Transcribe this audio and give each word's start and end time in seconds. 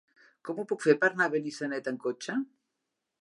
Com 0.47 0.59
ho 0.59 0.63
puc 0.71 0.81
fer 0.85 0.95
per 1.03 1.09
anar 1.11 1.27
a 1.29 1.33
Benissanet 1.35 1.91
amb 1.93 2.03
cotxe? 2.09 2.39